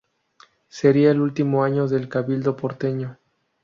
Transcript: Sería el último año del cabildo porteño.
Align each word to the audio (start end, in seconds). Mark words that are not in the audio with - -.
Sería 0.67 1.11
el 1.11 1.21
último 1.21 1.63
año 1.63 1.87
del 1.87 2.09
cabildo 2.09 2.57
porteño. 2.57 3.19